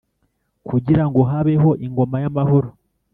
[0.67, 2.69] kugirango habeho ingoma y'amahoro.